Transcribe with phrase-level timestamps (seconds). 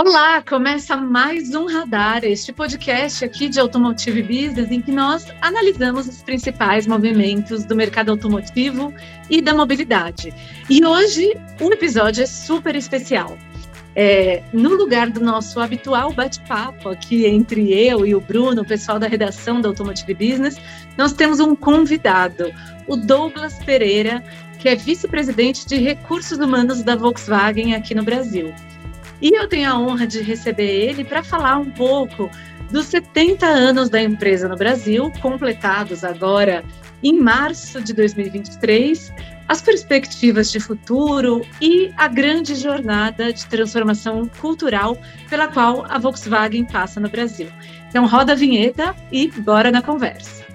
[0.00, 6.06] Olá, começa mais um Radar, este podcast aqui de Automotive Business, em que nós analisamos
[6.06, 8.94] os principais movimentos do mercado automotivo
[9.28, 10.32] e da mobilidade.
[10.70, 13.36] E hoje o episódio é super especial.
[13.96, 19.00] É, no lugar do nosso habitual bate-papo aqui entre eu e o Bruno, o pessoal
[19.00, 20.60] da redação da Automotive Business,
[20.96, 22.52] nós temos um convidado,
[22.86, 24.22] o Douglas Pereira,
[24.60, 28.54] que é vice-presidente de recursos humanos da Volkswagen aqui no Brasil.
[29.20, 32.30] E eu tenho a honra de receber ele para falar um pouco
[32.70, 36.64] dos 70 anos da empresa no Brasil, completados agora
[37.02, 39.12] em março de 2023,
[39.46, 44.98] as perspectivas de futuro e a grande jornada de transformação cultural
[45.30, 47.48] pela qual a Volkswagen passa no Brasil.
[47.88, 50.47] Então, roda a vinheta e bora na conversa.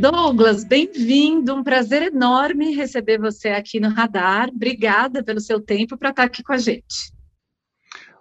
[0.00, 1.54] Douglas, bem-vindo.
[1.54, 4.48] Um prazer enorme receber você aqui no Radar.
[4.48, 7.12] Obrigada pelo seu tempo para estar aqui com a gente.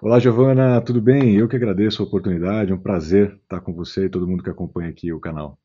[0.02, 1.38] Olá, Giovana, tudo bem?
[1.38, 4.50] Eu que agradeço a oportunidade, é um prazer estar com você e todo mundo que
[4.50, 5.58] acompanha aqui o canal.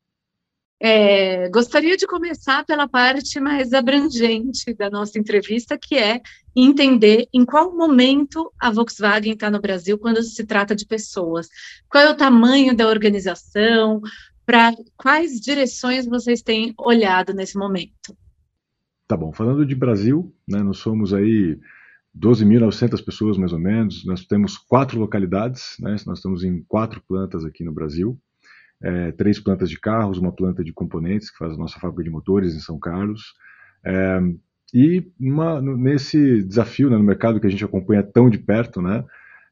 [0.79, 6.21] É, gostaria de começar pela parte mais abrangente da nossa entrevista, que é
[6.55, 11.49] entender em qual momento a Volkswagen está no Brasil quando se trata de pessoas.
[11.89, 14.01] Qual é o tamanho da organização?
[14.45, 18.15] Para quais direções vocês têm olhado nesse momento?
[19.07, 21.59] Tá bom, falando de Brasil, né, nós somos aí
[22.17, 27.45] 12.900 pessoas mais ou menos, nós temos quatro localidades, né, nós estamos em quatro plantas
[27.45, 28.19] aqui no Brasil,
[28.81, 32.09] é, três plantas de carros, uma planta de componentes, que faz a nossa fábrica de
[32.09, 33.33] motores em São Carlos,
[33.85, 34.19] é,
[34.73, 39.03] e uma, nesse desafio né, no mercado que a gente acompanha tão de perto, né,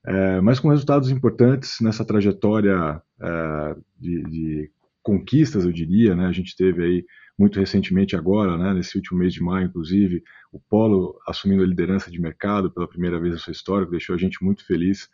[0.06, 4.72] é, mas com resultados importantes nessa trajetória é, de, de,
[5.04, 6.26] conquistas, eu diria, né?
[6.26, 7.06] A gente teve aí
[7.38, 12.12] muito recentemente agora, né, nesse último mês de maio, inclusive, o Polo assumindo a liderança
[12.12, 15.10] de mercado pela primeira vez na sua história, que deixou a gente muito feliz,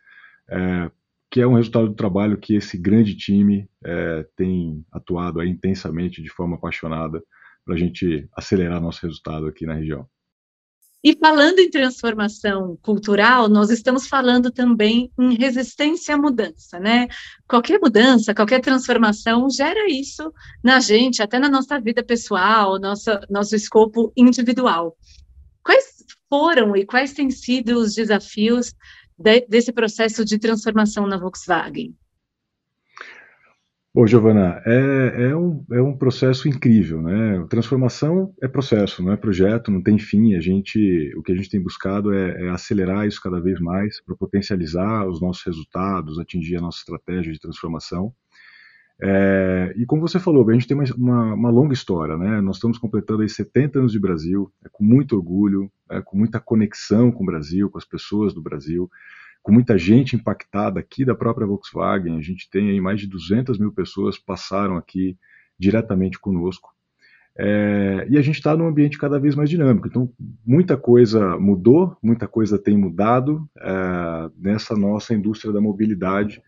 [0.50, 0.91] é,
[1.31, 6.22] que é um resultado do trabalho que esse grande time é, tem atuado aí intensamente,
[6.22, 7.24] de forma apaixonada,
[7.64, 10.08] para a gente acelerar nosso resultado aqui na região.
[11.02, 17.08] E falando em transformação cultural, nós estamos falando também em resistência à mudança, né?
[17.48, 23.56] Qualquer mudança, qualquer transformação gera isso na gente, até na nossa vida pessoal, nossa, nosso
[23.56, 24.98] escopo individual.
[25.64, 28.74] Quais foram e quais têm sido os desafios
[29.18, 31.96] de, desse processo de transformação na Volkswagen?
[33.92, 37.44] Bom, Giovana, é, é, um, é um processo incrível, né?
[37.50, 40.36] Transformação é processo, não é projeto, não tem fim.
[40.36, 44.00] A gente, o que a gente tem buscado é, é acelerar isso cada vez mais
[44.04, 48.14] para potencializar os nossos resultados, atingir a nossa estratégia de transformação.
[49.02, 52.42] É, e como você falou, a gente tem uma, uma, uma, longa história, né?
[52.42, 56.40] Nós estamos completando aí 70 anos de Brasil, é, com muito orgulho, é, com muita
[56.40, 58.88] conexão com o Brasil, com as pessoas do Brasil
[59.50, 62.20] com muita gente impactada aqui da própria Volkswagen.
[62.20, 65.18] A gente tem aí mais de 200 mil pessoas passaram aqui
[65.58, 66.70] diretamente conosco.
[67.36, 69.88] É, e a gente está num ambiente cada vez mais dinâmico.
[69.88, 70.14] Então,
[70.46, 76.44] muita coisa mudou, muita coisa tem mudado é, nessa nossa indústria da mobilidade,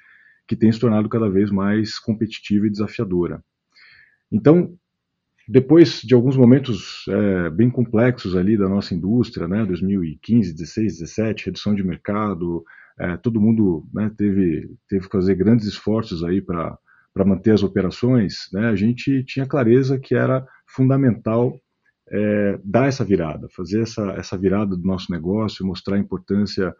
[0.47, 3.43] que tem se tornado cada vez mais competitiva e desafiadora.
[4.31, 4.77] Então,
[5.47, 11.45] depois de alguns momentos é, bem complexos ali da nossa indústria, né, 2015, 16, 17,
[11.47, 12.63] redução de mercado,
[12.99, 16.77] é, todo mundo né, teve, teve que fazer grandes esforços aí para
[17.25, 21.53] manter as operações, né, a gente tinha clareza que era fundamental
[22.09, 26.75] é, dar essa virada, fazer essa, essa virada do nosso negócio, mostrar a importância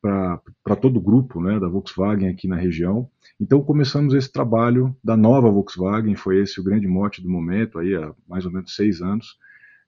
[0.00, 3.08] para todo o grupo né, da Volkswagen aqui na região.
[3.38, 7.94] Então começamos esse trabalho da nova Volkswagen, foi esse o grande mote do momento, aí
[7.94, 9.36] há mais ou menos seis anos,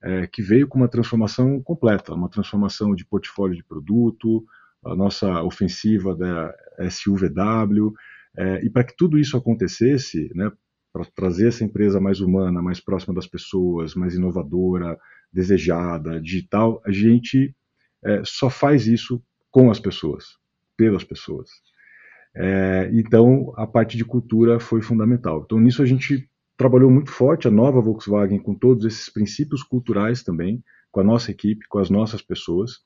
[0.03, 4.45] é, que veio com uma transformação completa, uma transformação de portfólio de produto,
[4.85, 6.55] a nossa ofensiva da
[6.91, 7.93] SUVW,
[8.37, 10.51] é, e para que tudo isso acontecesse, né,
[10.93, 14.99] para trazer essa empresa mais humana, mais próxima das pessoas, mais inovadora,
[15.33, 17.55] desejada, digital, a gente
[18.05, 20.37] é, só faz isso com as pessoas,
[20.77, 21.49] pelas pessoas.
[22.35, 25.43] É, então, a parte de cultura foi fundamental.
[25.45, 30.23] Então, nisso a gente trabalhou muito forte, a nova Volkswagen, com todos esses princípios culturais
[30.23, 32.81] também, com a nossa equipe, com as nossas pessoas,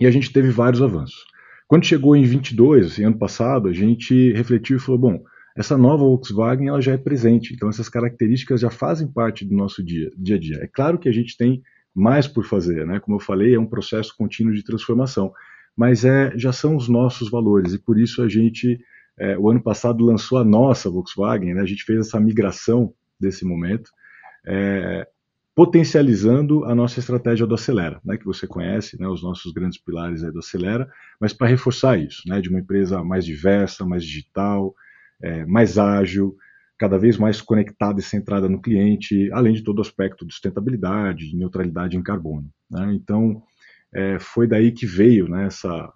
[0.00, 1.24] e a gente teve vários avanços.
[1.66, 5.24] Quando chegou em 22, assim, ano passado, a gente refletiu e falou, bom,
[5.56, 9.82] essa nova Volkswagen ela já é presente, então essas características já fazem parte do nosso
[9.82, 10.58] dia, dia a dia.
[10.62, 11.62] É claro que a gente tem
[11.94, 13.00] mais por fazer, né?
[13.00, 15.32] Como eu falei, é um processo contínuo de transformação,
[15.74, 18.78] mas é, já são os nossos valores e por isso a gente,
[19.18, 23.44] é, o ano passado lançou a nossa Volkswagen, né, a gente fez essa migração desse
[23.44, 23.90] momento,
[24.46, 25.08] é,
[25.56, 30.20] potencializando a nossa estratégia do Acelera, né, que você conhece, né, os nossos grandes pilares
[30.20, 30.86] do Acelera,
[31.18, 34.74] mas para reforçar isso, né, de uma empresa mais diversa, mais digital,
[35.18, 36.36] é, mais ágil,
[36.76, 41.30] cada vez mais conectada e centrada no cliente, além de todo o aspecto de sustentabilidade,
[41.30, 42.50] de neutralidade em carbono.
[42.70, 42.92] Né?
[42.92, 43.42] Então,
[43.94, 45.90] é, foi daí que veio né, essa,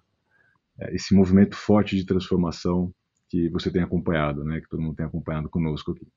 [0.79, 2.91] é, esse movimento forte de transformação
[3.29, 6.07] que você tem acompanhado, né, que todo mundo tem acompanhado conosco aqui.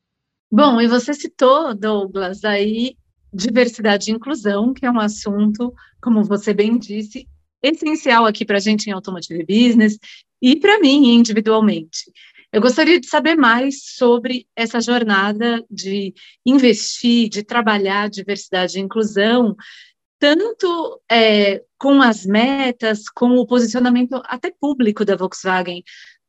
[0.50, 2.96] Bom, e você citou, Douglas, aí
[3.34, 7.26] diversidade e inclusão, que é um assunto, como você bem disse,
[7.62, 9.98] essencial aqui para a gente em Automotive Business
[10.40, 12.12] e para mim individualmente.
[12.52, 16.14] Eu gostaria de saber mais sobre essa jornada de
[16.46, 19.56] investir, de trabalhar diversidade e inclusão,
[20.20, 25.82] tanto é, com as metas, com o posicionamento até público da Volkswagen,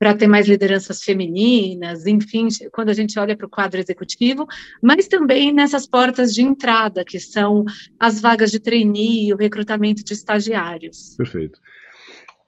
[0.06, 4.46] para ter mais lideranças femininas, enfim, quando a gente olha para o quadro executivo,
[4.80, 7.66] mas também nessas portas de entrada, que são
[8.00, 11.16] as vagas de trainee, o recrutamento de estagiários.
[11.18, 11.60] Perfeito.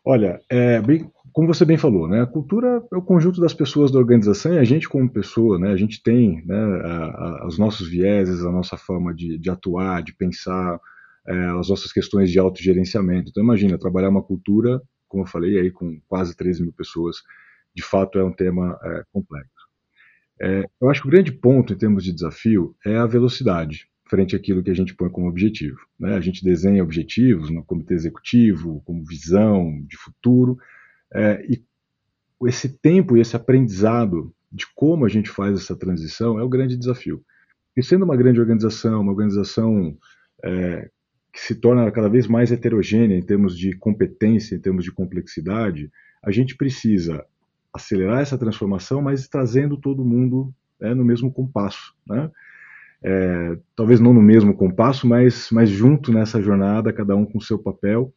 [0.05, 3.89] Olha, é, bem, como você bem falou, né, a cultura é o conjunto das pessoas
[3.89, 7.05] da organização e a gente como pessoa, né, a gente tem né, a,
[7.41, 10.79] a, os nossos vieses, a nossa forma de, de atuar, de pensar,
[11.27, 13.31] é, as nossas questões de autogerenciamento.
[13.31, 17.17] Então imagina, trabalhar uma cultura, como eu falei, aí com quase 13 mil pessoas,
[17.77, 19.67] de fato é um tema é, complexo.
[20.41, 24.35] É, eu acho que o grande ponto em termos de desafio é a velocidade frente
[24.35, 25.77] àquilo que a gente põe como objetivo.
[25.99, 26.15] Né?
[26.15, 30.57] A gente desenha objetivos no comitê executivo, como visão de futuro,
[31.13, 31.63] é, e
[32.47, 36.75] esse tempo e esse aprendizado de como a gente faz essa transição é o grande
[36.75, 37.21] desafio.
[37.75, 39.95] E sendo uma grande organização, uma organização
[40.43, 40.89] é,
[41.31, 45.91] que se torna cada vez mais heterogênea em termos de competência, em termos de complexidade,
[46.23, 47.25] a gente precisa
[47.77, 51.93] acelerar essa transformação, mas trazendo todo mundo é, no mesmo compasso.
[52.05, 52.29] Né?
[53.03, 57.59] é, talvez não no mesmo compasso, mas, mas junto nessa jornada, cada um com seu
[57.59, 58.13] papel.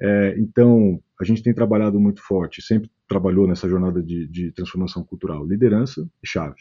[0.00, 5.04] É, então, a gente tem trabalhado muito forte, sempre trabalhou nessa jornada de, de transformação
[5.04, 5.46] cultural.
[5.46, 6.60] Liderança e chave.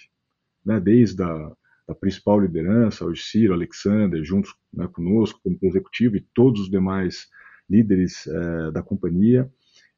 [0.65, 0.79] Né?
[0.79, 1.51] Desde a
[1.87, 7.27] da principal liderança, o Ciro, Alexander, juntos né, conosco, como executivo e todos os demais
[7.69, 9.51] líderes é, da companhia.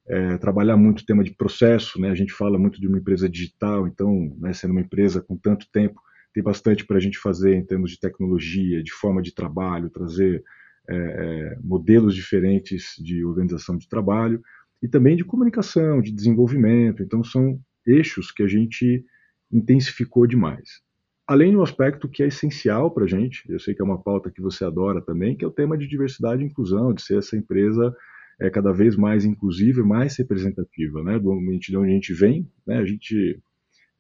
[0.06, 2.10] É, trabalhar muito o tema de processo, né?
[2.10, 5.66] a gente fala muito de uma empresa digital, então, né, sendo uma empresa com tanto
[5.72, 6.02] tempo,
[6.34, 10.44] tem bastante para a gente fazer em termos de tecnologia, de forma de trabalho, trazer
[10.90, 14.42] é, é, modelos diferentes de organização de trabalho
[14.82, 17.02] e também de comunicação, de desenvolvimento.
[17.02, 17.58] Então, são
[17.88, 19.06] eixos que a gente
[19.52, 20.82] intensificou demais.
[21.26, 24.30] Além do aspecto que é essencial para a gente, eu sei que é uma pauta
[24.30, 27.38] que você adora também, que é o tema de diversidade e inclusão, de ser essa
[27.38, 27.96] empresa
[28.39, 32.13] é, cada vez mais inclusiva e mais representativa, né, do ambiente de onde a gente
[32.13, 32.50] vem.
[32.65, 33.39] Né, a gente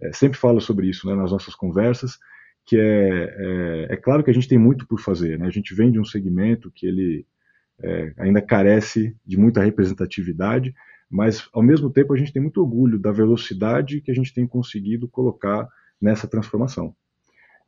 [0.01, 2.17] é, sempre falo sobre isso né, nas nossas conversas,
[2.65, 5.45] que é, é, é, claro que a gente tem muito por fazer, né?
[5.45, 7.25] A gente vem de um segmento que ele
[7.81, 10.73] é, ainda carece de muita representatividade,
[11.09, 14.47] mas ao mesmo tempo a gente tem muito orgulho da velocidade que a gente tem
[14.47, 15.67] conseguido colocar
[16.01, 16.95] nessa transformação.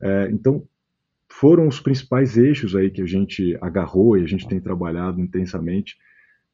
[0.02, 0.66] É, então
[1.30, 5.98] foram os principais eixos aí que a gente agarrou e a gente tem trabalhado intensamente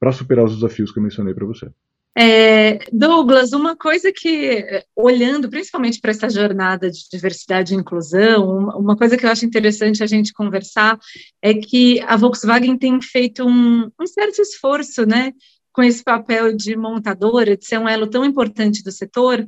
[0.02, 1.70] para superar os desafios que eu mencionei para você.
[2.18, 8.98] É, Douglas, uma coisa que, olhando principalmente para essa jornada de diversidade e inclusão, uma
[8.98, 11.00] coisa que eu acho interessante a gente conversar
[11.40, 15.34] é que a Volkswagen tem feito um, um certo esforço, né,
[15.72, 19.46] com esse papel de montadora, de ser um elo tão importante do setor,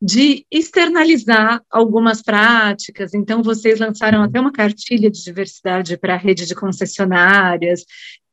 [0.00, 3.14] de externalizar algumas práticas.
[3.14, 7.84] Então, vocês lançaram até uma cartilha de diversidade para a rede de concessionárias.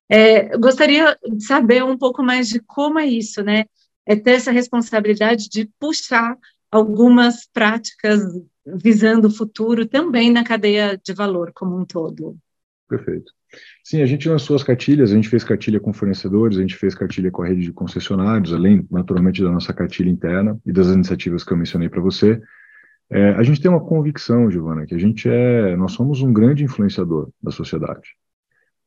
[0.09, 3.65] É, gostaria de saber um pouco mais de como é isso, né?
[4.05, 6.37] É ter essa responsabilidade de puxar
[6.71, 8.21] algumas práticas
[8.65, 12.37] visando o futuro também na cadeia de valor como um todo.
[12.87, 13.31] Perfeito.
[13.83, 16.93] Sim, a gente lançou as cartilhas, a gente fez cartilha com fornecedores, a gente fez
[16.93, 21.43] cartilha com a rede de concessionários, além, naturalmente, da nossa cartilha interna e das iniciativas
[21.43, 22.41] que eu mencionei para você.
[23.09, 26.63] É, a gente tem uma convicção, Giovana, que a gente é, nós somos um grande
[26.63, 28.09] influenciador da sociedade.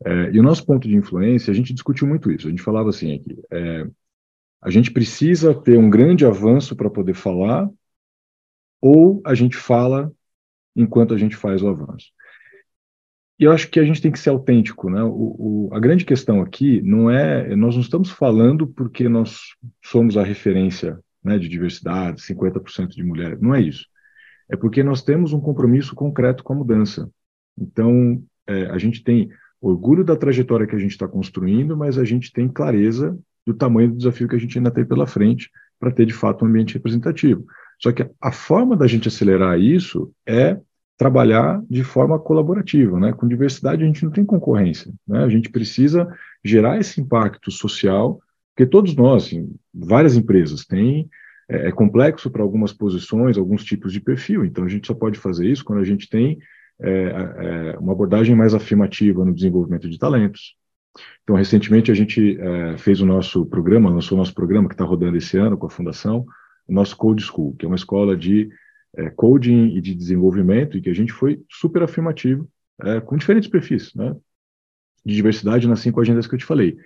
[0.04, 2.46] É, e o nosso ponto de influência, a gente discutiu muito isso.
[2.46, 3.86] A gente falava assim aqui: é,
[4.62, 7.68] a gente precisa ter um grande avanço para poder falar,
[8.80, 10.12] ou a gente fala
[10.74, 12.12] enquanto a gente faz o avanço.
[13.38, 15.02] E eu acho que a gente tem que ser autêntico, né?
[15.02, 19.38] O, o, a grande questão aqui não é, nós não estamos falando porque nós
[19.84, 23.86] somos a referência né, de diversidade, 50% de mulheres, não é isso.
[24.50, 27.08] É porque nós temos um compromisso concreto com a mudança.
[27.56, 32.04] Então, é, a gente tem orgulho da trajetória que a gente está construindo, mas a
[32.04, 35.50] gente tem clareza do tamanho do desafio que a gente ainda tem pela frente
[35.80, 37.44] para ter de fato um ambiente representativo.
[37.80, 40.58] Só que a forma da gente acelerar isso é
[40.96, 43.12] trabalhar de forma colaborativa, né?
[43.12, 45.24] Com diversidade a gente não tem concorrência, né?
[45.24, 46.08] A gente precisa
[46.44, 48.20] gerar esse impacto social,
[48.54, 51.08] porque todos nós, assim, várias empresas têm
[51.48, 54.44] é, é complexo para algumas posições, alguns tipos de perfil.
[54.44, 56.38] Então a gente só pode fazer isso quando a gente tem
[56.80, 60.56] é, é, uma abordagem mais afirmativa no desenvolvimento de talentos.
[61.22, 64.84] Então recentemente a gente é, fez o nosso programa, lançou o nosso programa que está
[64.84, 66.26] rodando esse ano com a fundação,
[66.66, 68.50] o nosso Code School, que é uma escola de
[68.96, 72.48] é, coding e de desenvolvimento, e que a gente foi super afirmativo,
[72.82, 74.14] é, com diferentes perfis, né?
[75.04, 76.76] De diversidade nas cinco agendas que eu te falei.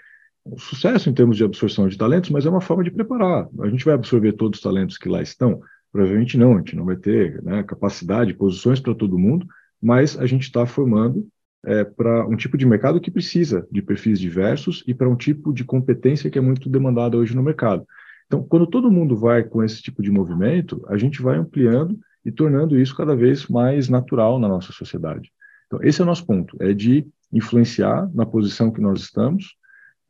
[0.44, 3.48] O sucesso em termos de absorção de talentos, mas é uma forma de preparar.
[3.60, 5.60] A gente vai absorver todos os talentos que lá estão?
[5.90, 9.46] Provavelmente não, a gente não vai ter né, capacidade, posições para todo mundo,
[9.82, 11.26] mas a gente está formando
[11.64, 15.52] é, para um tipo de mercado que precisa de perfis diversos e para um tipo
[15.52, 17.86] de competência que é muito demandada hoje no mercado.
[18.26, 22.30] Então, quando todo mundo vai com esse tipo de movimento, a gente vai ampliando e
[22.30, 25.30] tornando isso cada vez mais natural na nossa sociedade.
[25.66, 29.56] Então, esse é o nosso ponto, é de influenciar na posição que nós estamos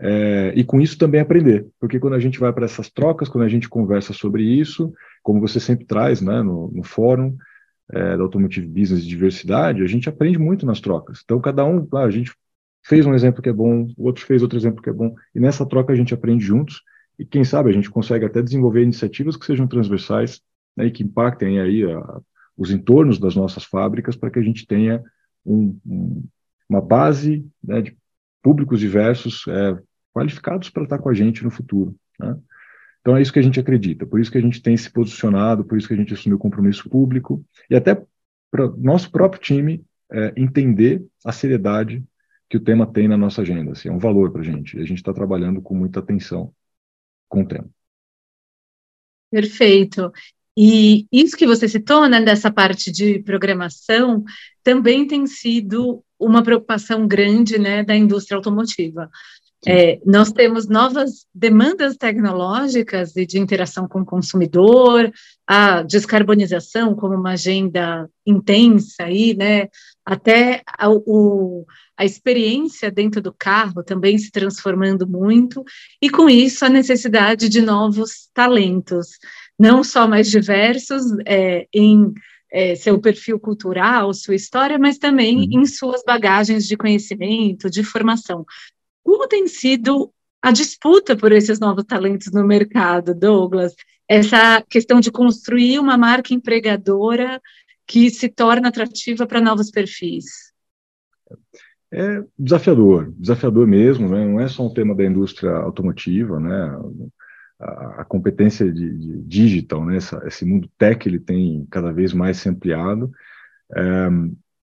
[0.01, 3.45] é, e com isso também aprender, porque quando a gente vai para essas trocas, quando
[3.45, 7.37] a gente conversa sobre isso, como você sempre traz né, no, no fórum
[7.93, 11.21] é, da Automotive Business de Diversidade, a gente aprende muito nas trocas.
[11.23, 12.33] Então, cada um, a gente
[12.83, 15.39] fez um exemplo que é bom, o outro fez outro exemplo que é bom, e
[15.39, 16.83] nessa troca a gente aprende juntos
[17.19, 20.41] e quem sabe a gente consegue até desenvolver iniciativas que sejam transversais
[20.77, 22.21] né, e que impactem aí a,
[22.57, 25.03] os entornos das nossas fábricas para que a gente tenha
[25.45, 26.25] um, um,
[26.69, 27.97] uma base né, de
[28.43, 29.79] públicos diversos é,
[30.13, 31.95] qualificados para estar com a gente no futuro.
[32.19, 32.37] Né?
[33.03, 35.65] Então é isso que a gente acredita, por isso que a gente tem se posicionado,
[35.65, 38.01] por isso que a gente assumiu o compromisso público e até
[38.51, 42.03] para nosso próprio time é, entender a seriedade
[42.49, 43.73] que o tema tem na nossa agenda.
[43.73, 44.77] Assim, é um valor para a gente.
[44.77, 46.53] E a gente está trabalhando com muita atenção
[47.27, 47.71] com o tempo.
[49.31, 50.13] Perfeito.
[50.55, 54.23] E isso que você citou, né, dessa parte de programação,
[54.63, 59.11] também tem sido uma preocupação grande, né, da indústria automotiva.
[59.65, 65.13] É, nós temos novas demandas tecnológicas e de interação com o consumidor,
[65.47, 69.69] a descarbonização como uma agenda intensa aí, né?
[70.05, 71.65] Até a, o,
[71.97, 75.63] a experiência dentro do carro também se transformando muito,
[76.01, 79.11] e com isso a necessidade de novos talentos,
[79.57, 82.13] não só mais diversos é, em
[82.53, 85.63] é, seu perfil cultural, sua história, mas também uhum.
[85.63, 88.45] em suas bagagens de conhecimento, de formação.
[89.03, 93.75] Como tem sido a disputa por esses novos talentos no mercado, Douglas?
[94.09, 97.41] Essa questão de construir uma marca empregadora
[97.87, 100.53] que se torna atrativa para novos perfis.
[101.91, 104.25] É desafiador, desafiador mesmo, né?
[104.25, 106.79] não é só um tema da indústria automotiva, né?
[107.63, 109.97] a, competência de, de, digital, né?
[109.97, 113.11] Essa, esse mundo tech ele tem cada vez mais se ampliado,
[113.75, 114.09] é,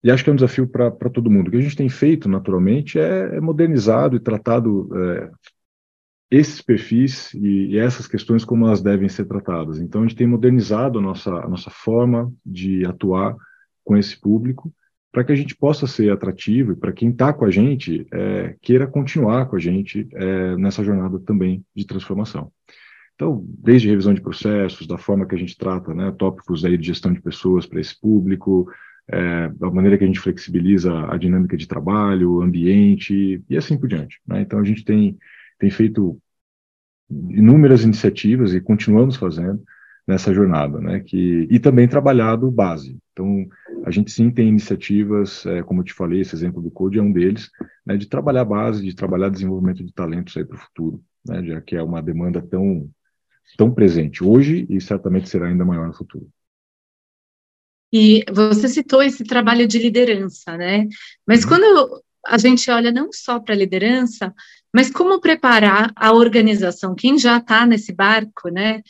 [0.02, 1.48] e acho que é um desafio para todo mundo.
[1.48, 5.30] O que a gente tem feito, naturalmente, é, é modernizado e tratado é,
[6.30, 9.78] esses perfis e, e, essas questões como elas devem ser tratadas.
[9.78, 13.36] Então, a gente tem modernizado a nossa, a nossa forma de atuar
[13.84, 14.72] com esse público
[15.12, 18.56] para que a gente possa ser atrativo e para quem está com a gente é,
[18.62, 22.50] queira continuar com a gente é, nessa jornada também de transformação.
[23.14, 26.86] Então, desde revisão de processos, da forma que a gente trata né, tópicos aí de
[26.86, 28.66] gestão de pessoas para esse público,
[29.08, 33.88] é, da maneira que a gente flexibiliza a dinâmica de trabalho, ambiente e assim por
[33.88, 34.20] diante.
[34.26, 34.40] Né?
[34.42, 35.18] Então, a gente tem,
[35.58, 36.20] tem feito
[37.10, 39.62] inúmeras iniciativas e continuamos fazendo
[40.06, 41.00] nessa jornada, né?
[41.00, 42.98] Que, e também trabalhado base.
[43.12, 43.46] Então,
[43.84, 47.02] a gente sim tem iniciativas, é, como eu te falei, esse exemplo do Code é
[47.02, 47.50] um deles,
[47.84, 51.60] né, de trabalhar base, de trabalhar desenvolvimento de talentos aí para o futuro, né, já
[51.60, 52.88] que é uma demanda tão,
[53.56, 56.28] tão presente hoje e certamente será ainda maior no futuro.
[57.92, 60.88] E você citou esse trabalho de liderança, né?
[61.26, 61.48] Mas uhum.
[61.48, 64.32] quando a gente olha não só para a liderança,
[64.72, 68.82] mas como preparar a organização, quem já está nesse barco, né?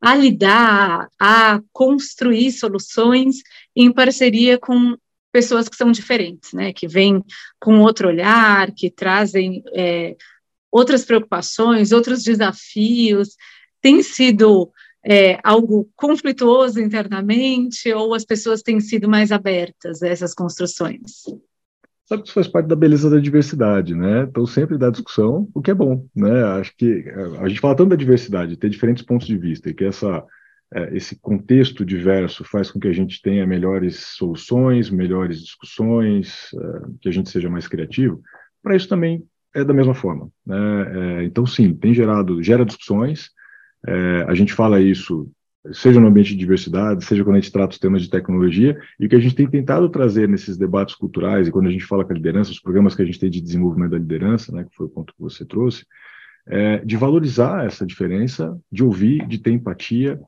[0.00, 3.36] A lidar, a construir soluções
[3.74, 4.96] em parceria com
[5.30, 6.72] pessoas que são diferentes, né?
[6.72, 7.22] Que vêm
[7.60, 10.16] com outro olhar, que trazem é,
[10.70, 13.36] outras preocupações, outros desafios.
[13.82, 14.72] Tem sido
[15.08, 21.22] é, algo conflituoso internamente ou as pessoas têm sido mais abertas a essas construções?
[22.04, 24.26] Sabe que isso faz parte da beleza da diversidade, né?
[24.28, 26.42] Então sempre dá discussão, o que é bom, né?
[26.58, 29.74] Acho que é, a gente fala tanto da diversidade, ter diferentes pontos de vista e
[29.74, 30.24] que essa
[30.74, 36.80] é, esse contexto diverso faz com que a gente tenha melhores soluções, melhores discussões, é,
[37.00, 38.20] que a gente seja mais criativo.
[38.60, 40.28] Para isso também é da mesma forma.
[40.44, 41.24] Né?
[41.24, 43.30] Então, sim, tem gerado, gera discussões.
[43.86, 45.30] É, a gente fala isso,
[45.72, 49.06] seja no ambiente de diversidade, seja quando a gente trata os temas de tecnologia, e
[49.06, 52.04] o que a gente tem tentado trazer nesses debates culturais, e quando a gente fala
[52.04, 54.74] com a liderança, os programas que a gente tem de desenvolvimento da liderança, né, que
[54.74, 55.86] foi o ponto que você trouxe,
[56.46, 60.20] é, de valorizar essa diferença, de ouvir, de ter empatia,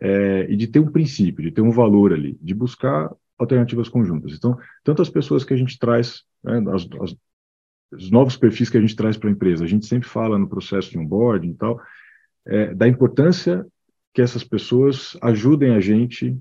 [0.00, 4.32] é, e de ter um princípio, de ter um valor ali, de buscar alternativas conjuntas.
[4.34, 7.16] Então, tanto as pessoas que a gente traz, né, as, as,
[7.92, 10.48] os novos perfis que a gente traz para a empresa, a gente sempre fala no
[10.48, 11.80] processo de onboarding e tal,
[12.46, 13.66] é, da importância
[14.12, 16.38] que essas pessoas ajudem a gente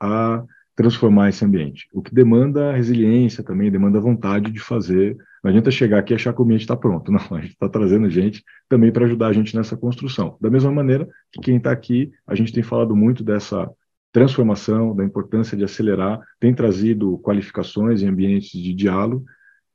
[0.00, 0.44] a
[0.76, 5.16] transformar esse ambiente, o que demanda resiliência também, demanda vontade de fazer.
[5.42, 7.68] Não adianta chegar aqui e achar que o ambiente está pronto, não, a gente está
[7.68, 10.36] trazendo gente também para ajudar a gente nessa construção.
[10.40, 13.70] Da mesma maneira que quem está aqui, a gente tem falado muito dessa
[14.12, 19.24] transformação, da importância de acelerar, tem trazido qualificações em ambientes de diálogo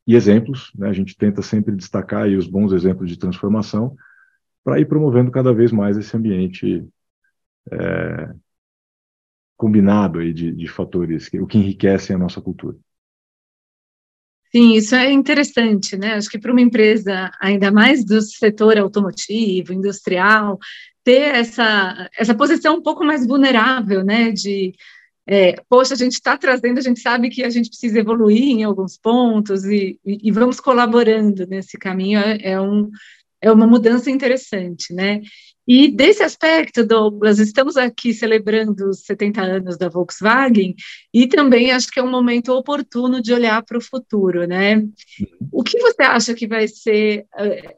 [0.08, 0.90] e exemplos, né?
[0.90, 3.96] a gente tenta sempre destacar os bons exemplos de transformação
[4.66, 6.84] para ir promovendo cada vez mais esse ambiente
[7.72, 8.34] é,
[9.56, 12.76] combinado aí de, de fatores, o que enriquecem a nossa cultura.
[14.52, 16.14] Sim, isso é interessante, né?
[16.16, 20.58] Acho que para uma empresa, ainda mais do setor automotivo, industrial,
[21.04, 24.32] ter essa, essa posição um pouco mais vulnerável, né?
[24.32, 24.74] De,
[25.28, 28.64] é, poxa, a gente está trazendo, a gente sabe que a gente precisa evoluir em
[28.64, 32.90] alguns pontos e, e, e vamos colaborando nesse caminho, é, é, um,
[33.46, 35.22] é uma mudança interessante, né?
[35.68, 40.76] E desse aspecto, Douglas, estamos aqui celebrando os 70 anos da Volkswagen
[41.14, 44.84] e também acho que é um momento oportuno de olhar para o futuro, né?
[45.52, 47.26] O que você acha que vai ser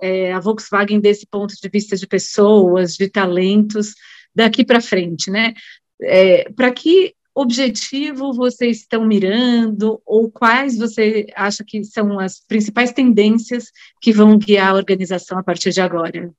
[0.02, 3.94] é, a Volkswagen desse ponto de vista de pessoas, de talentos,
[4.34, 5.54] daqui para frente, né?
[6.02, 12.92] É, para que objetivo vocês estão mirando ou quais você acha que são as principais
[12.92, 16.32] tendências que vão guiar a organização a partir de agora?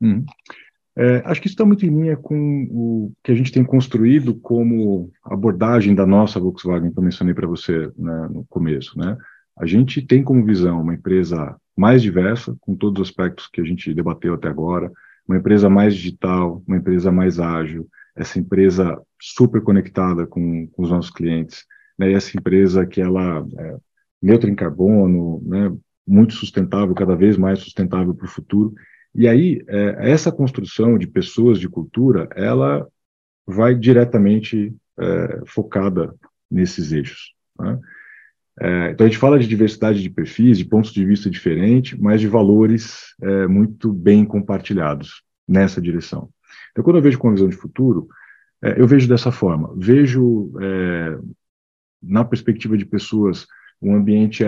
[0.00, 0.24] Hum.
[0.96, 4.34] É, acho que isso está muito em linha com o que a gente tem construído
[4.34, 8.98] como abordagem da nossa Volkswagen, que eu mencionei para você né, no começo.
[8.98, 9.16] Né?
[9.56, 13.64] A gente tem como visão uma empresa mais diversa, com todos os aspectos que a
[13.64, 14.90] gente debateu até agora,
[15.26, 20.90] uma empresa mais digital, uma empresa mais ágil, essa empresa super conectada com, com os
[20.90, 21.64] nossos clientes,
[21.98, 22.12] né?
[22.12, 23.76] essa empresa que ela é
[24.20, 25.74] neutra em carbono, né?
[26.06, 28.74] muito sustentável, cada vez mais sustentável para o futuro,
[29.14, 32.86] e aí, é, essa construção de pessoas de cultura, ela
[33.46, 36.14] vai diretamente é, focada
[36.50, 37.34] nesses eixos.
[37.58, 37.78] Né?
[38.60, 42.20] É, então, a gente fala de diversidade de perfis, de pontos de vista diferentes, mas
[42.20, 46.30] de valores é, muito bem compartilhados nessa direção.
[46.72, 48.08] Então, quando eu vejo com uma visão de futuro,
[48.62, 49.72] é, eu vejo dessa forma.
[49.76, 51.18] Vejo, é,
[52.02, 53.46] na perspectiva de pessoas,
[53.80, 54.44] um ambiente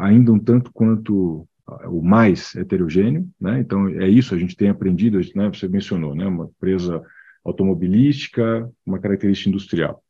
[0.00, 1.46] ainda um tanto quanto
[1.86, 3.60] o mais heterogêneo, né?
[3.60, 5.48] Então é isso a gente tem aprendido, né?
[5.48, 6.26] Você mencionou, né?
[6.26, 7.02] Uma empresa
[7.44, 10.02] automobilística, uma característica industrial.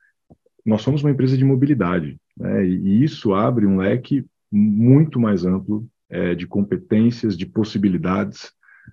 [0.64, 2.64] Nós somos uma empresa de mobilidade, né?
[2.64, 8.52] E, isso abre um leque muito mais amplo é, de competências, de possibilidades.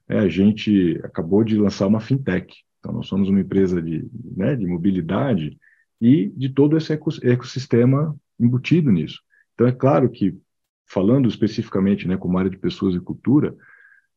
[0.10, 4.56] É, a gente acabou de lançar uma fintech, então nós somos uma empresa de, né,
[4.56, 5.58] de mobilidade
[6.00, 9.22] e de todo esse ecossistema embutido nisso.
[9.56, 10.38] Então é claro que
[10.86, 13.56] falando especificamente né, como área de pessoas e cultura,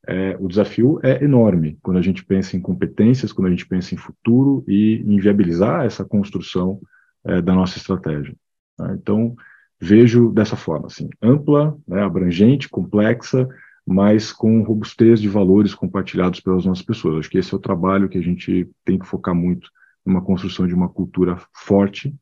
[0.07, 3.95] é, o desafio é enorme quando a gente pensa em competências, quando a gente pensa
[3.95, 6.79] em futuro e em viabilizar essa construção
[7.25, 8.37] é, da nossa estratégia.
[8.77, 8.95] Tá?
[8.95, 9.35] Então,
[9.81, 13.49] vejo dessa forma, assim, ampla, né, abrangente, complexa,
[13.89, 17.21] mas com robustez de valores compartilhados pelas nossas pessoas.
[17.21, 19.71] Acho que esse é o trabalho que a gente tem que focar muito
[20.05, 22.15] numa construção de uma cultura forte.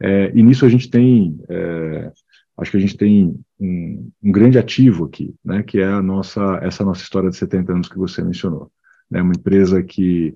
[0.00, 2.10] É, e nisso a gente tem é,
[2.56, 6.58] acho que a gente tem um, um, grande ativo aqui, né, que é a nossa,
[6.62, 8.72] essa nossa história de 70 anos que você mencionou.
[9.10, 10.34] Né, uma empresa que,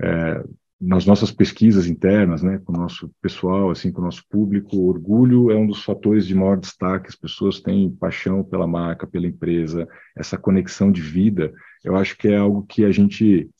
[0.00, 0.44] é,
[0.80, 4.88] nas nossas pesquisas internas, né, com o nosso pessoal, assim, com o nosso público, o
[4.88, 9.26] orgulho é um dos fatores de maior destaque, as pessoas têm paixão pela marca, pela
[9.26, 13.50] empresa, essa conexão de vida, eu acho que é algo que a gente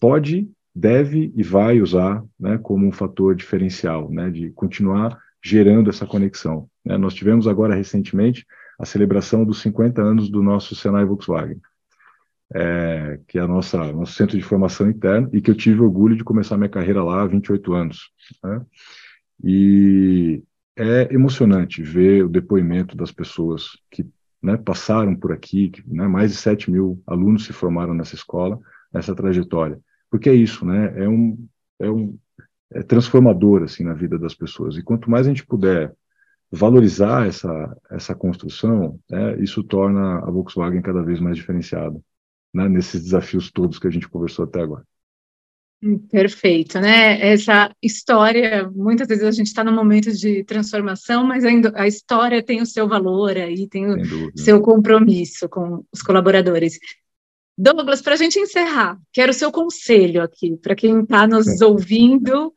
[0.00, 6.06] pode, deve e vai usar né, como um fator diferencial, né, de continuar gerando essa
[6.06, 6.68] conexão.
[6.84, 6.96] Né?
[6.96, 8.46] Nós tivemos agora recentemente
[8.78, 11.60] a celebração dos 50 anos do nosso Senai Volkswagen,
[12.54, 16.24] é, que é nossa nosso centro de formação interna e que eu tive orgulho de
[16.24, 18.10] começar minha carreira lá há 28 anos.
[18.42, 18.64] Né?
[19.42, 20.42] E
[20.76, 24.06] é emocionante ver o depoimento das pessoas que
[24.42, 28.60] né, passaram por aqui, que, né, mais de 7 mil alunos se formaram nessa escola,
[28.92, 29.80] nessa trajetória.
[30.10, 30.92] Porque é isso, né?
[31.02, 31.46] É um,
[31.80, 32.16] é um,
[32.70, 34.76] é transformador assim na vida das pessoas.
[34.76, 35.92] E quanto mais a gente puder
[36.50, 42.00] valorizar essa, essa construção, né, isso torna a Volkswagen cada vez mais diferenciada
[42.54, 44.84] né, nesses desafios todos que a gente conversou até agora.
[46.10, 47.20] Perfeito, né?
[47.20, 52.42] Essa história, muitas vezes a gente está num momento de transformação, mas ainda a história
[52.42, 56.78] tem o seu valor aí, tem o seu compromisso com os colaboradores.
[57.58, 62.52] Douglas, para a gente encerrar, quero o seu conselho aqui, para quem está nos ouvindo.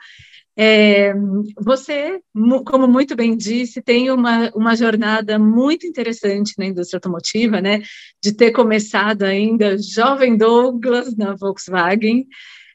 [0.62, 1.13] É,
[1.58, 2.19] você,
[2.65, 7.82] como muito bem disse, tem uma, uma jornada muito interessante na indústria automotiva, né?
[8.22, 12.28] De ter começado ainda jovem Douglas na Volkswagen.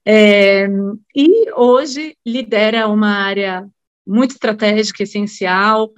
[0.02, 0.66] É,
[1.14, 3.68] e hoje lidera uma área
[4.06, 5.92] muito estratégica, essencial,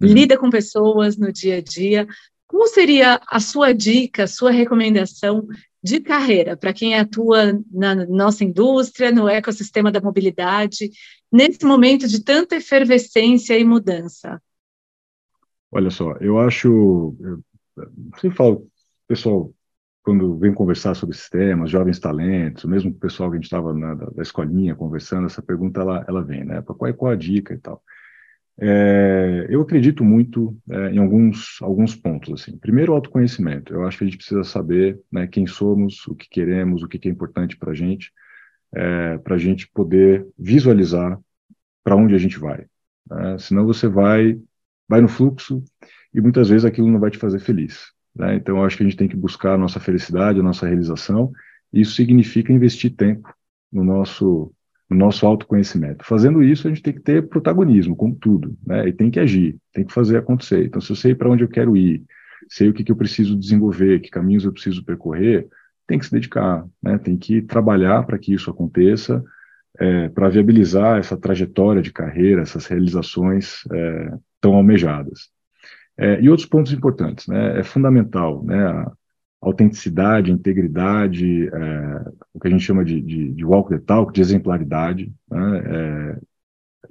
[0.00, 0.08] uhum.
[0.12, 2.06] lida com pessoas no dia a dia.
[2.46, 5.44] Qual seria a sua dica, a sua recomendação
[5.82, 10.90] de carreira para quem atua na nossa indústria, no ecossistema da mobilidade,
[11.30, 14.40] nesse momento de tanta efervescência e mudança?
[15.70, 17.42] Olha só, eu acho, eu
[18.20, 18.68] sempre falo,
[19.08, 19.52] pessoal,
[20.02, 23.94] quando vem conversar sobre sistemas, jovens talentos, mesmo o pessoal que a gente estava da,
[23.94, 26.60] da escolinha conversando, essa pergunta ela, ela vem, né?
[26.62, 27.82] Qual é, qual é a dica e tal?
[28.64, 32.40] É, eu acredito muito é, em alguns, alguns pontos.
[32.40, 32.56] Assim.
[32.56, 33.74] Primeiro, o autoconhecimento.
[33.74, 37.08] Eu acho que a gente precisa saber né, quem somos, o que queremos, o que,
[37.08, 38.12] é importante para a gente,
[38.72, 41.18] é, para a gente poder visualizar
[41.82, 42.64] para onde a gente vai.
[43.10, 43.36] Né?
[43.38, 44.40] Senão você vai,
[44.88, 45.64] vai no fluxo
[46.14, 47.90] e muitas vezes aquilo não vai te fazer feliz.
[48.14, 48.36] Né?
[48.36, 51.32] Então, eu acho que a gente tem que buscar a nossa felicidade, a nossa realização,
[51.72, 53.34] e isso significa investir tempo
[53.72, 54.52] no nosso,
[54.92, 56.04] no nosso autoconhecimento.
[56.04, 58.88] Fazendo isso, a gente tem que ter protagonismo, como tudo, né?
[58.88, 60.66] e tem que agir, tem que fazer acontecer.
[60.66, 62.02] Então, se eu sei para onde eu quero ir,
[62.48, 65.48] sei o que, que eu preciso desenvolver, que caminhos eu preciso percorrer,
[65.86, 66.98] tem que se dedicar, né?
[66.98, 69.22] tem que trabalhar para que isso aconteça,
[69.78, 75.30] é, para viabilizar essa trajetória de carreira, essas realizações é, tão almejadas.
[75.96, 77.60] É, e outros pontos importantes, né?
[77.60, 78.66] É fundamental, né?
[78.66, 78.92] A
[79.42, 84.20] autenticidade, integridade, é, o que a gente chama de, de, de, walk the talk, de
[84.20, 85.62] exemplaridade, né?
[85.66, 86.20] É,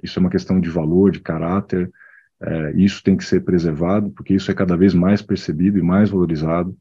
[0.02, 1.90] isso é uma questão de valor, de caráter,
[2.42, 6.10] é, isso tem que ser preservado, porque isso é cada vez mais percebido e mais
[6.10, 6.76] valorizado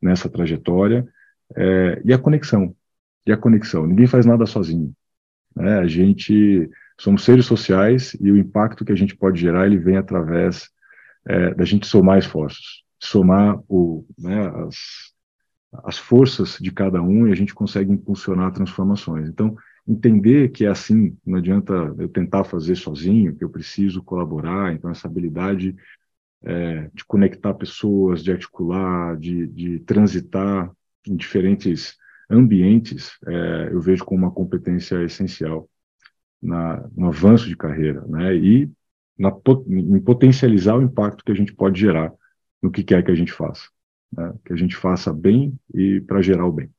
[0.00, 1.06] nessa trajetória,
[1.54, 2.74] é, e a conexão,
[3.26, 4.94] e a conexão, ninguém faz nada sozinho,
[5.54, 5.80] né?
[5.80, 9.98] A gente, somos seres sociais, e o impacto que a gente pode gerar, ele vem
[9.98, 10.70] através
[11.26, 14.76] é, da gente somar esforços, somar o, né, as,
[15.84, 19.28] as forças de cada um e a gente consegue impulsionar transformações.
[19.28, 19.56] Então,
[19.88, 24.90] entender que é assim, não adianta eu tentar fazer sozinho, que eu preciso colaborar, então
[24.90, 25.74] essa habilidade
[26.42, 30.70] é, de conectar pessoas, de articular, de, de transitar
[31.06, 31.96] em diferentes
[32.30, 35.68] ambientes, é, eu vejo como uma competência essencial
[36.40, 38.34] na, no avanço de carreira, né?
[38.36, 38.70] E
[39.18, 39.30] na,
[39.66, 42.12] em potencializar o impacto que a gente pode gerar
[42.62, 43.68] no que quer que a gente faça.
[44.12, 44.32] Né?
[44.44, 46.70] Que a gente faça bem e para gerar o bem.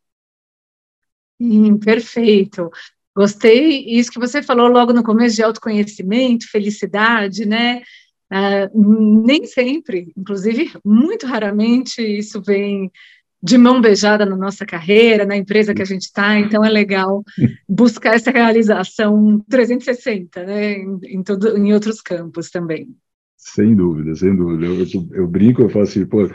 [1.39, 2.69] Hum, perfeito.
[3.15, 7.81] Gostei isso que você falou logo no começo de autoconhecimento, felicidade, né?
[8.31, 12.89] Uh, nem sempre, inclusive muito raramente, isso vem
[13.43, 17.23] de mão beijada na nossa carreira, na empresa que a gente está, então é legal
[17.67, 22.95] buscar essa realização 360, né, em, em, todo, em outros campos também.
[23.41, 24.65] Sem dúvida, sem dúvida.
[24.65, 26.29] Eu, eu, eu brinco, eu falo assim, pô,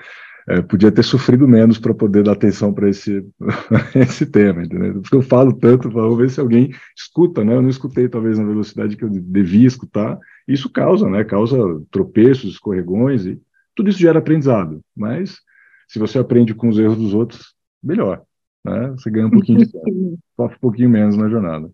[0.49, 3.25] é, podia ter sofrido menos para poder dar atenção para esse,
[3.95, 5.01] esse tema, entendeu?
[5.01, 7.55] Porque eu falo tanto, vamos ver se alguém escuta, né?
[7.55, 10.19] Eu não escutei talvez na velocidade que eu devia escutar.
[10.49, 11.23] Isso causa, né?
[11.23, 11.57] Causa
[11.93, 13.41] tropeços, escorregões e
[13.75, 15.39] tudo isso gera aprendizado, mas
[15.87, 18.23] se você aprende com os erros dos outros, melhor.
[18.65, 18.91] Né?
[18.91, 21.71] Você ganha um pouquinho de tempo, sofre um pouquinho menos na jornada.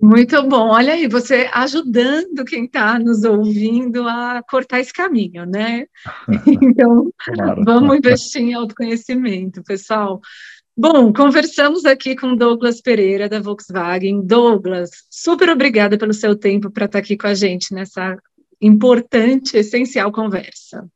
[0.00, 0.68] Muito bom.
[0.68, 5.86] Olha aí, você ajudando quem está nos ouvindo a cortar esse caminho, né?
[6.62, 7.12] Então,
[7.64, 10.20] vamos investir em autoconhecimento, pessoal.
[10.76, 14.24] Bom, conversamos aqui com Douglas Pereira, da Volkswagen.
[14.24, 18.16] Douglas, super obrigada pelo seu tempo para estar tá aqui com a gente nessa
[18.60, 20.86] importante, essencial conversa.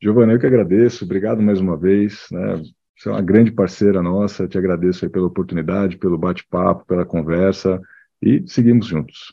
[0.00, 2.62] Giovana, eu que agradeço, obrigado mais uma vez, né?
[2.96, 7.78] Você é uma grande parceira nossa, te agradeço aí pela oportunidade, pelo bate-papo, pela conversa
[8.22, 9.32] e seguimos juntos.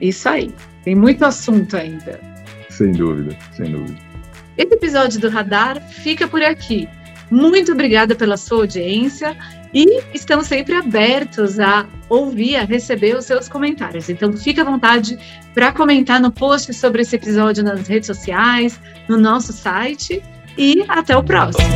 [0.00, 2.20] Isso aí, tem muito assunto ainda.
[2.70, 3.98] Sem dúvida, sem dúvida.
[4.56, 6.88] Esse episódio do Radar fica por aqui.
[7.30, 9.36] Muito obrigada pela sua audiência
[9.74, 14.08] e estamos sempre abertos a ouvir, a receber os seus comentários.
[14.08, 15.18] Então, fique à vontade
[15.52, 20.22] para comentar no post sobre esse episódio nas redes sociais, no nosso site
[20.56, 21.68] e até o próximo.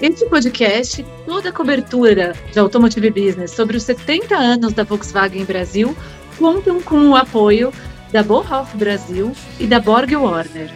[0.00, 5.96] Este podcast, toda a cobertura de Automotive Business sobre os 70 anos da Volkswagen Brasil,
[6.38, 7.72] contam com o apoio
[8.12, 10.70] da Bauhaus Brasil e da Borg Warner.